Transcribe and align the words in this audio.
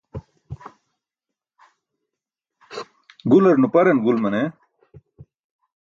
Gular 3.29 3.55
nuparan 3.61 4.03
gul 4.05 4.17
mane. 4.23 4.41